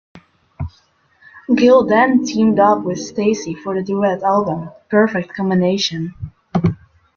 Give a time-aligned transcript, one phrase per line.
[1.55, 6.15] Gill then teamed up with Stacy for the duet album "Perfect Combination".